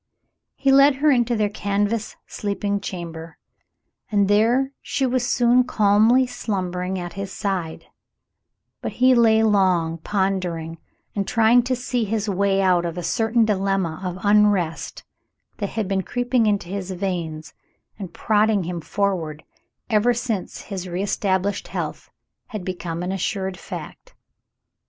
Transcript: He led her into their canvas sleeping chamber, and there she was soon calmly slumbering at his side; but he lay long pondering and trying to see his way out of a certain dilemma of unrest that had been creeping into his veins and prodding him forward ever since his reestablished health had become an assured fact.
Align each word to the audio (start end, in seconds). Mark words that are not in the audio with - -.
He 0.55 0.71
led 0.71 0.95
her 0.95 1.11
into 1.11 1.35
their 1.35 1.47
canvas 1.51 2.15
sleeping 2.25 2.79
chamber, 2.81 3.37
and 4.11 4.27
there 4.27 4.71
she 4.81 5.05
was 5.05 5.23
soon 5.29 5.63
calmly 5.63 6.25
slumbering 6.25 6.97
at 6.97 7.13
his 7.13 7.31
side; 7.31 7.85
but 8.81 8.93
he 8.93 9.13
lay 9.13 9.43
long 9.43 9.99
pondering 9.99 10.79
and 11.15 11.27
trying 11.27 11.61
to 11.61 11.75
see 11.75 12.03
his 12.03 12.27
way 12.27 12.63
out 12.63 12.83
of 12.83 12.97
a 12.97 13.03
certain 13.03 13.45
dilemma 13.45 14.01
of 14.03 14.17
unrest 14.25 15.03
that 15.57 15.69
had 15.69 15.87
been 15.87 16.01
creeping 16.01 16.47
into 16.47 16.67
his 16.67 16.89
veins 16.89 17.53
and 17.99 18.11
prodding 18.11 18.63
him 18.63 18.81
forward 18.81 19.43
ever 19.87 20.15
since 20.15 20.61
his 20.61 20.87
reestablished 20.89 21.67
health 21.67 22.09
had 22.47 22.65
become 22.65 23.03
an 23.03 23.11
assured 23.11 23.55
fact. 23.55 24.15